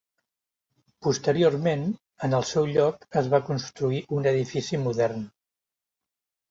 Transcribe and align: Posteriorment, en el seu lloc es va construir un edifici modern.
Posteriorment, 1.07 1.85
en 2.29 2.35
el 2.39 2.47
seu 2.53 2.71
lloc 2.73 3.07
es 3.23 3.31
va 3.35 3.43
construir 3.53 4.03
un 4.19 4.33
edifici 4.35 4.85
modern. 4.89 5.25